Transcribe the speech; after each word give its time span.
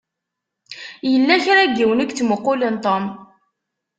Yella 1.11 1.35
kra 1.43 1.63
n 1.65 1.73
yiwen 1.77 2.01
i 2.03 2.05
yettmuqqulen 2.05 2.75
Tom. 2.85 3.03